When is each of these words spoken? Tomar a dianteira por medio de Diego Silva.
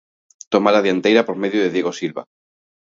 Tomar 0.53 0.73
a 0.77 0.83
dianteira 0.85 1.25
por 1.27 1.37
medio 1.43 1.59
de 1.61 1.73
Diego 1.75 1.91
Silva. 1.99 2.23